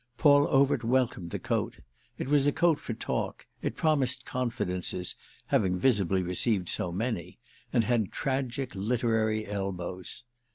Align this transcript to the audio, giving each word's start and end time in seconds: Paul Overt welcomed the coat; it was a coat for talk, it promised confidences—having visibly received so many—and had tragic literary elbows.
Paul 0.17 0.47
Overt 0.49 0.83
welcomed 0.83 1.29
the 1.29 1.37
coat; 1.37 1.75
it 2.17 2.27
was 2.27 2.47
a 2.47 2.51
coat 2.51 2.79
for 2.79 2.95
talk, 2.95 3.45
it 3.61 3.75
promised 3.75 4.25
confidences—having 4.25 5.77
visibly 5.77 6.23
received 6.23 6.69
so 6.69 6.91
many—and 6.91 7.83
had 7.83 8.11
tragic 8.11 8.73
literary 8.73 9.45
elbows. 9.45 10.23